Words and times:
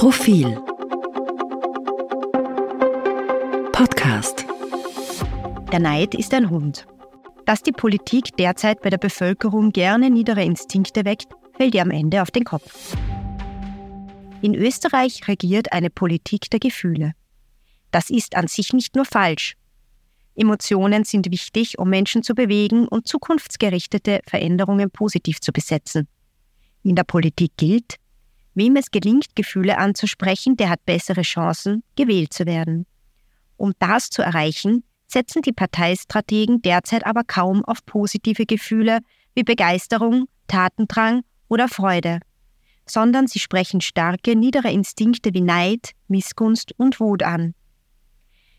Profil 0.00 0.58
Podcast 3.70 4.46
Der 5.70 5.78
Neid 5.78 6.14
ist 6.14 6.32
ein 6.32 6.48
Hund. 6.48 6.86
Dass 7.44 7.62
die 7.62 7.72
Politik 7.72 8.34
derzeit 8.38 8.80
bei 8.80 8.88
der 8.88 8.96
Bevölkerung 8.96 9.72
gerne 9.72 10.08
niedere 10.08 10.42
Instinkte 10.42 11.04
weckt, 11.04 11.28
fällt 11.54 11.74
ihr 11.74 11.82
am 11.82 11.90
Ende 11.90 12.22
auf 12.22 12.30
den 12.30 12.44
Kopf. 12.44 12.96
In 14.40 14.54
Österreich 14.54 15.28
regiert 15.28 15.70
eine 15.70 15.90
Politik 15.90 16.48
der 16.48 16.60
Gefühle. 16.60 17.12
Das 17.90 18.08
ist 18.08 18.36
an 18.36 18.46
sich 18.46 18.72
nicht 18.72 18.96
nur 18.96 19.04
falsch. 19.04 19.54
Emotionen 20.34 21.04
sind 21.04 21.30
wichtig, 21.30 21.78
um 21.78 21.90
Menschen 21.90 22.22
zu 22.22 22.34
bewegen 22.34 22.88
und 22.88 23.06
zukunftsgerichtete 23.06 24.20
Veränderungen 24.26 24.90
positiv 24.90 25.42
zu 25.42 25.52
besetzen. 25.52 26.08
In 26.84 26.96
der 26.96 27.04
Politik 27.04 27.52
gilt, 27.58 27.96
wem 28.60 28.76
es 28.76 28.90
gelingt, 28.90 29.34
Gefühle 29.34 29.78
anzusprechen, 29.78 30.54
der 30.54 30.68
hat 30.68 30.84
bessere 30.84 31.22
Chancen, 31.22 31.82
gewählt 31.96 32.34
zu 32.34 32.44
werden. 32.44 32.84
Um 33.56 33.72
das 33.78 34.10
zu 34.10 34.20
erreichen, 34.20 34.84
setzen 35.06 35.40
die 35.40 35.54
Parteistrategen 35.54 36.60
derzeit 36.60 37.06
aber 37.06 37.24
kaum 37.24 37.64
auf 37.64 37.84
positive 37.86 38.44
Gefühle 38.44 38.98
wie 39.34 39.44
Begeisterung, 39.44 40.26
Tatendrang 40.46 41.22
oder 41.48 41.68
Freude, 41.68 42.20
sondern 42.84 43.26
sie 43.28 43.38
sprechen 43.38 43.80
starke, 43.80 44.36
niedere 44.36 44.70
Instinkte 44.70 45.32
wie 45.32 45.40
Neid, 45.40 45.92
Missgunst 46.08 46.72
und 46.76 47.00
Wut 47.00 47.22
an. 47.22 47.54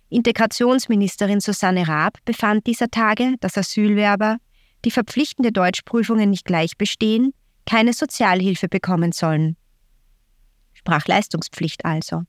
Integrationsministerin 0.09 1.41
Susanne 1.41 1.87
Raab 1.87 2.17
befand 2.25 2.65
dieser 2.65 2.89
Tage, 2.89 3.35
dass 3.39 3.57
Asylwerber, 3.57 4.37
die 4.83 4.91
verpflichtende 4.91 5.51
Deutschprüfungen 5.51 6.31
nicht 6.31 6.45
gleich 6.45 6.75
bestehen, 6.75 7.33
keine 7.67 7.93
Sozialhilfe 7.93 8.67
bekommen 8.67 9.11
sollen. 9.11 9.57
Sprachleistungspflicht 10.81 11.85
also. 11.85 12.23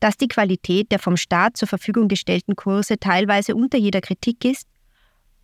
Dass 0.00 0.16
die 0.16 0.28
Qualität 0.28 0.90
der 0.90 0.98
vom 0.98 1.16
Staat 1.16 1.56
zur 1.56 1.68
Verfügung 1.68 2.08
gestellten 2.08 2.56
Kurse 2.56 2.98
teilweise 2.98 3.54
unter 3.54 3.78
jeder 3.78 4.00
Kritik 4.00 4.44
ist 4.44 4.66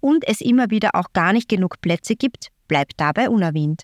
und 0.00 0.26
es 0.26 0.40
immer 0.40 0.70
wieder 0.70 0.94
auch 0.94 1.12
gar 1.12 1.32
nicht 1.32 1.48
genug 1.48 1.80
Plätze 1.80 2.14
gibt, 2.16 2.48
bleibt 2.68 2.94
dabei 2.96 3.28
unerwähnt. 3.28 3.82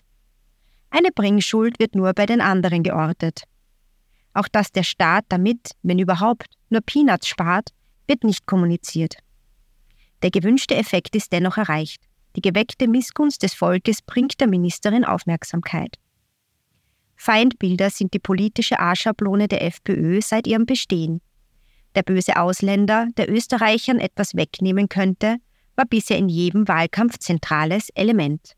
Eine 0.89 1.11
Bringschuld 1.13 1.79
wird 1.79 1.95
nur 1.95 2.13
bei 2.13 2.25
den 2.25 2.41
anderen 2.41 2.83
geortet. 2.83 3.43
Auch 4.33 4.47
dass 4.47 4.71
der 4.71 4.83
Staat 4.83 5.25
damit, 5.29 5.71
wenn 5.83 5.99
überhaupt, 5.99 6.47
nur 6.69 6.81
Peanuts 6.81 7.27
spart, 7.27 7.69
wird 8.07 8.23
nicht 8.23 8.45
kommuniziert. 8.45 9.15
Der 10.23 10.31
gewünschte 10.31 10.75
Effekt 10.75 11.15
ist 11.15 11.31
dennoch 11.31 11.57
erreicht. 11.57 12.01
Die 12.35 12.41
geweckte 12.41 12.87
Missgunst 12.87 13.43
des 13.43 13.53
Volkes 13.53 14.01
bringt 14.01 14.39
der 14.39 14.47
Ministerin 14.47 15.03
Aufmerksamkeit. 15.03 15.97
Feindbilder 17.23 17.91
sind 17.91 18.15
die 18.15 18.19
politische 18.19 18.79
A-Schablone 18.79 19.47
der 19.47 19.61
FPÖ 19.61 20.21
seit 20.23 20.47
ihrem 20.47 20.65
Bestehen. 20.65 21.21
Der 21.93 22.01
böse 22.01 22.37
Ausländer, 22.37 23.09
der 23.15 23.31
Österreichern 23.31 23.99
etwas 23.99 24.33
wegnehmen 24.33 24.89
könnte, 24.89 25.37
war 25.75 25.85
bisher 25.85 26.17
in 26.17 26.29
jedem 26.29 26.67
Wahlkampf 26.67 27.19
zentrales 27.19 27.89
Element. 27.89 28.53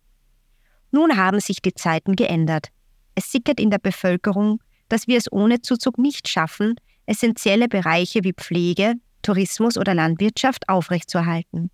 Nun 0.92 1.18
haben 1.18 1.42
sich 1.42 1.62
die 1.62 1.74
Zeiten 1.74 2.16
geändert. 2.16 2.70
Es 3.16 3.34
sickert 3.34 3.60
in 3.60 3.70
der 3.70 3.80
Bevölkerung, 3.80 4.64
dass 4.88 5.08
wir 5.08 5.18
es 5.18 5.30
ohne 5.30 5.62
Zuzug 5.62 5.98
nicht 5.98 6.30
schaffen, 6.30 6.76
essentielle 7.06 7.68
Bereiche 7.68 8.24
wie 8.24 8.32
Pflege, 8.32 8.94
Tourismus 9.24 9.78
oder 9.78 9.94
Landwirtschaft 9.94 10.70
aufrechtzuerhalten. 10.70 11.70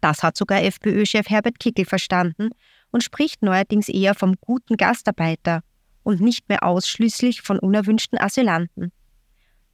Das 0.00 0.22
hat 0.22 0.36
sogar 0.36 0.62
FPÖ-Chef 0.62 1.28
Herbert 1.28 1.58
Kickel 1.58 1.86
verstanden 1.86 2.50
und 2.92 3.02
spricht 3.02 3.42
neuerdings 3.42 3.88
eher 3.88 4.14
vom 4.14 4.36
guten 4.40 4.76
Gastarbeiter 4.76 5.64
und 6.02 6.20
nicht 6.20 6.48
mehr 6.48 6.62
ausschließlich 6.64 7.42
von 7.42 7.58
unerwünschten 7.58 8.18
Asylanten. 8.18 8.92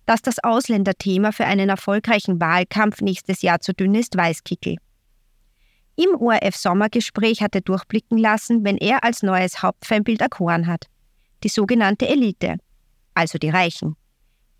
Dass 0.06 0.22
das 0.22 0.38
Ausländerthema 0.42 1.32
für 1.32 1.44
einen 1.44 1.68
erfolgreichen 1.68 2.40
Wahlkampf 2.40 3.00
nächstes 3.00 3.42
Jahr 3.42 3.60
zu 3.60 3.74
dünn 3.74 3.94
ist, 3.94 4.16
weiß 4.16 4.44
Kickel. 4.44 4.76
Im 5.96 6.14
ORF-Sommergespräch 6.14 7.42
hat 7.42 7.56
er 7.56 7.60
durchblicken 7.60 8.18
lassen, 8.18 8.64
wenn 8.64 8.78
er 8.78 9.02
als 9.02 9.22
neues 9.22 9.62
Hauptfeindbild 9.62 10.20
erkoren 10.20 10.66
hat. 10.66 10.86
Die 11.42 11.48
sogenannte 11.48 12.08
Elite, 12.08 12.58
also 13.14 13.36
die 13.36 13.50
Reichen. 13.50 13.96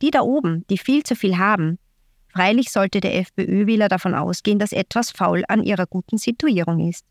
Die 0.03 0.11
da 0.11 0.23
oben, 0.23 0.67
die 0.69 0.79
viel 0.79 1.05
zu 1.05 1.15
viel 1.15 1.39
haben. 1.39 1.79
Freilich 2.33 2.71
sollte 2.71 3.01
der 3.01 3.17
FPÖ-Wähler 3.17 3.89
davon 3.89 4.15
ausgehen, 4.15 4.59
dass 4.59 4.73
etwas 4.73 5.11
faul 5.11 5.45
an 5.49 5.63
ihrer 5.63 5.87
guten 5.87 6.19
Situierung 6.19 6.89
ist. 6.89 7.05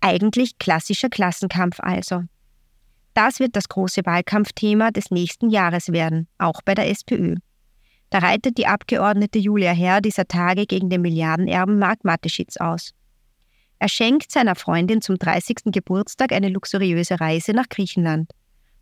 Eigentlich 0.00 0.58
klassischer 0.58 1.08
Klassenkampf 1.08 1.80
also. 1.80 2.22
Das 3.18 3.40
wird 3.40 3.56
das 3.56 3.68
große 3.68 4.02
Wahlkampfthema 4.06 4.92
des 4.92 5.10
nächsten 5.10 5.50
Jahres 5.50 5.90
werden, 5.90 6.28
auch 6.38 6.62
bei 6.64 6.76
der 6.76 6.88
SPÖ. 6.88 7.34
Da 8.10 8.18
reitet 8.18 8.58
die 8.58 8.68
Abgeordnete 8.68 9.40
Julia 9.40 9.72
Herr 9.72 10.00
dieser 10.00 10.28
Tage 10.28 10.66
gegen 10.66 10.88
den 10.88 11.00
Milliardenerben 11.00 11.80
Mark 11.80 12.04
Mateschitz 12.04 12.58
aus. 12.58 12.94
Er 13.80 13.88
schenkt 13.88 14.30
seiner 14.30 14.54
Freundin 14.54 15.02
zum 15.02 15.18
30. 15.18 15.72
Geburtstag 15.72 16.30
eine 16.30 16.48
luxuriöse 16.48 17.20
Reise 17.20 17.54
nach 17.54 17.68
Griechenland. 17.68 18.30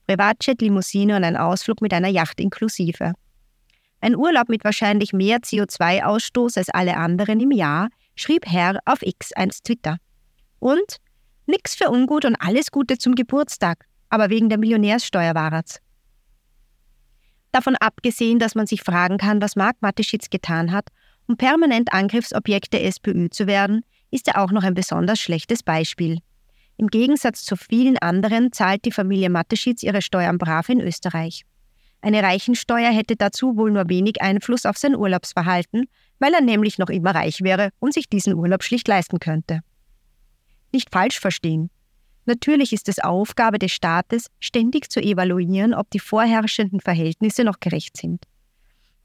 Privatjet, 0.06 0.60
Limousine 0.60 1.16
und 1.16 1.24
ein 1.24 1.38
Ausflug 1.38 1.80
mit 1.80 1.94
einer 1.94 2.08
Yacht 2.08 2.38
inklusive. 2.38 3.14
Ein 4.02 4.16
Urlaub 4.16 4.50
mit 4.50 4.64
wahrscheinlich 4.64 5.14
mehr 5.14 5.38
CO2-Ausstoß 5.38 6.58
als 6.58 6.68
alle 6.68 6.98
anderen 6.98 7.40
im 7.40 7.52
Jahr, 7.52 7.88
schrieb 8.16 8.44
Herr 8.44 8.80
auf 8.84 9.00
X 9.00 9.32
einst 9.32 9.64
Twitter. 9.64 9.96
Und 10.58 10.98
nix 11.46 11.74
für 11.74 11.88
ungut 11.88 12.26
und 12.26 12.36
alles 12.36 12.70
Gute 12.70 12.98
zum 12.98 13.14
Geburtstag, 13.14 13.86
aber 14.08 14.30
wegen 14.30 14.48
der 14.48 14.58
Millionärssteuer 14.58 15.34
war's. 15.34 15.80
Davon 17.52 17.76
abgesehen, 17.76 18.38
dass 18.38 18.54
man 18.54 18.66
sich 18.66 18.82
fragen 18.82 19.18
kann, 19.18 19.40
was 19.40 19.56
Mark 19.56 19.76
Mateschitz 19.80 20.28
getan 20.30 20.72
hat, 20.72 20.88
um 21.26 21.36
permanent 21.36 21.92
Angriffsobjekt 21.92 22.72
der 22.72 22.84
SPÖ 22.84 23.30
zu 23.30 23.46
werden, 23.46 23.82
ist 24.10 24.28
er 24.28 24.40
auch 24.40 24.52
noch 24.52 24.62
ein 24.62 24.74
besonders 24.74 25.18
schlechtes 25.18 25.62
Beispiel. 25.62 26.18
Im 26.76 26.88
Gegensatz 26.88 27.44
zu 27.44 27.56
vielen 27.56 27.96
anderen 27.98 28.52
zahlt 28.52 28.84
die 28.84 28.92
Familie 28.92 29.30
Mateschitz 29.30 29.82
ihre 29.82 30.02
Steuern 30.02 30.38
brav 30.38 30.68
in 30.68 30.80
Österreich. 30.80 31.44
Eine 32.02 32.22
Reichensteuer 32.22 32.92
hätte 32.92 33.16
dazu 33.16 33.56
wohl 33.56 33.72
nur 33.72 33.88
wenig 33.88 34.20
Einfluss 34.20 34.66
auf 34.66 34.76
sein 34.76 34.94
Urlaubsverhalten, 34.94 35.86
weil 36.18 36.34
er 36.34 36.42
nämlich 36.42 36.78
noch 36.78 36.90
immer 36.90 37.14
reich 37.14 37.40
wäre 37.40 37.70
und 37.78 37.94
sich 37.94 38.08
diesen 38.08 38.34
Urlaub 38.34 38.62
schlicht 38.62 38.86
leisten 38.86 39.18
könnte. 39.18 39.60
Nicht 40.72 40.90
falsch 40.92 41.18
verstehen. 41.18 41.70
Natürlich 42.26 42.72
ist 42.72 42.88
es 42.88 42.98
Aufgabe 42.98 43.58
des 43.58 43.72
Staates, 43.72 44.26
ständig 44.40 44.90
zu 44.90 45.00
evaluieren, 45.00 45.74
ob 45.74 45.88
die 45.90 46.00
vorherrschenden 46.00 46.80
Verhältnisse 46.80 47.44
noch 47.44 47.60
gerecht 47.60 47.96
sind. 47.96 48.24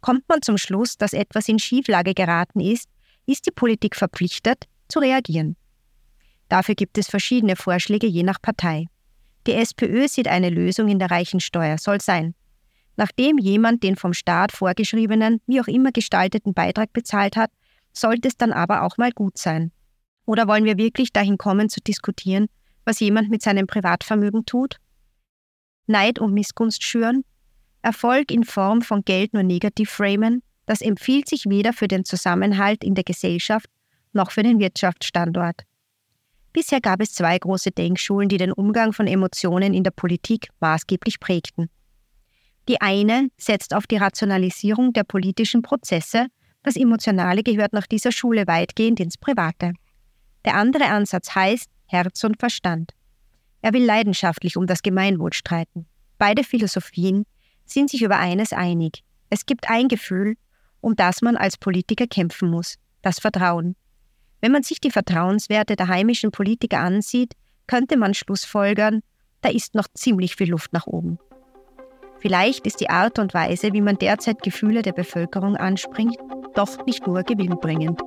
Kommt 0.02 0.28
man 0.28 0.42
zum 0.42 0.58
Schluss, 0.58 0.98
dass 0.98 1.14
etwas 1.14 1.48
in 1.48 1.60
Schieflage 1.60 2.16
geraten 2.16 2.60
ist, 2.60 2.90
ist 3.28 3.46
die 3.46 3.52
Politik 3.52 3.96
verpflichtet, 3.96 4.66
zu 4.88 5.00
reagieren. 5.00 5.56
Dafür 6.50 6.74
gibt 6.74 6.98
es 6.98 7.08
verschiedene 7.08 7.56
Vorschläge 7.56 8.08
je 8.08 8.24
nach 8.24 8.42
Partei. 8.42 8.88
Die 9.48 9.54
SPÖ 9.54 10.08
sieht 10.08 10.28
eine 10.28 10.50
Lösung 10.50 10.88
in 10.88 11.00
der 11.00 11.12
Reichensteuer, 11.12 11.78
soll 11.78 12.02
sein. 12.02 12.34
Nachdem 12.98 13.38
jemand 13.38 13.84
den 13.84 13.96
vom 13.96 14.14
Staat 14.14 14.52
vorgeschriebenen, 14.52 15.42
wie 15.46 15.62
auch 15.62 15.68
immer 15.68 15.92
gestalteten 15.92 16.54
Beitrag 16.54 16.92
bezahlt 16.92 17.38
hat, 17.38 17.52
sollte 17.94 18.28
es 18.28 18.38
dann 18.38 18.52
aber 18.52 18.84
auch 18.84 18.98
mal 18.98 19.12
gut 19.12 19.38
sein. 19.38 19.72
Oder 20.26 20.48
wollen 20.48 20.66
wir 20.66 20.78
wirklich 20.78 21.14
dahin 21.14 21.38
kommen 21.38 21.70
zu 21.70 21.80
diskutieren, 21.80 22.48
was 22.92 23.00
jemand 23.00 23.30
mit 23.30 23.42
seinem 23.42 23.68
Privatvermögen 23.68 24.46
tut? 24.46 24.76
Neid 25.88 26.20
und 26.20 26.34
Missgunst 26.34 26.84
schüren? 26.84 27.24
Erfolg 27.82 28.32
in 28.32 28.44
Form 28.44 28.82
von 28.82 29.04
Geld 29.06 29.34
nur 29.34 29.44
negativ 29.44 29.90
framen? 29.90 30.44
Das 30.66 30.82
empfiehlt 30.82 31.30
sich 31.30 31.46
weder 31.48 31.72
für 31.72 31.88
den 31.88 32.04
Zusammenhalt 32.04 32.84
in 32.84 32.94
der 32.94 33.06
Gesellschaft 33.06 33.68
noch 34.12 34.32
für 34.32 34.44
den 34.44 34.60
Wirtschaftsstandort. 34.60 35.62
Bisher 36.52 36.82
gab 36.82 37.02
es 37.02 37.14
zwei 37.14 37.40
große 37.40 37.72
Denkschulen, 37.72 38.28
die 38.28 38.36
den 38.36 38.52
Umgang 38.52 38.92
von 38.92 39.08
Emotionen 39.08 39.74
in 39.74 39.86
der 39.86 39.92
Politik 39.92 40.50
maßgeblich 40.60 41.22
prägten. 41.22 41.70
Die 42.68 42.82
eine 42.82 43.30
setzt 43.38 43.74
auf 43.74 43.88
die 43.88 43.96
Rationalisierung 43.96 44.92
der 44.92 45.06
politischen 45.06 45.62
Prozesse, 45.62 46.28
das 46.62 46.76
Emotionale 46.76 47.42
gehört 47.42 47.72
nach 47.72 47.88
dieser 47.88 48.12
Schule 48.12 48.46
weitgehend 48.48 49.00
ins 49.00 49.18
Private. 49.18 49.72
Der 50.44 50.56
andere 50.56 50.88
Ansatz 50.88 51.34
heißt 51.34 51.70
Herz 51.92 52.24
und 52.24 52.40
Verstand. 52.40 52.94
Er 53.62 53.74
will 53.74 53.84
leidenschaftlich 53.84 54.58
um 54.58 54.66
das 54.66 54.82
Gemeinwohl 54.82 55.34
streiten. 55.34 55.86
Beide 56.18 56.44
Philosophien 56.44 57.26
sind 57.66 57.90
sich 57.90 58.02
über 58.02 58.18
eines 58.18 58.54
einig. 58.54 59.04
Es 59.30 59.46
gibt 59.46 59.70
ein 59.70 59.88
Gefühl, 59.88 60.36
um 60.80 60.96
das 60.96 61.22
man 61.22 61.38
als 61.38 61.58
Politiker 61.58 62.08
kämpfen 62.08 62.50
muss, 62.50 62.76
das 63.02 63.20
Vertrauen. 63.20 63.76
Wenn 64.40 64.52
man 64.52 64.64
sich 64.64 64.80
die 64.80 64.92
Vertrauenswerte 64.92 65.76
der 65.76 65.88
heimischen 65.88 66.32
Politiker 66.32 66.80
ansieht, 66.80 67.34
könnte 67.68 67.98
man 67.98 68.14
schlussfolgern, 68.14 69.02
da 69.42 69.50
ist 69.50 69.76
noch 69.76 69.88
ziemlich 69.94 70.36
viel 70.36 70.50
Luft 70.50 70.74
nach 70.74 70.88
oben. 70.88 71.20
Vielleicht 72.20 72.68
ist 72.68 72.80
die 72.80 72.90
Art 72.90 73.20
und 73.20 73.34
Weise, 73.34 73.74
wie 73.74 73.82
man 73.82 73.98
derzeit 73.98 74.44
Gefühle 74.44 74.82
der 74.82 74.94
Bevölkerung 74.94 75.58
anspringt, 75.58 76.18
doch 76.56 76.86
nicht 76.86 77.06
nur 77.08 77.24
gewinnbringend. 77.24 78.00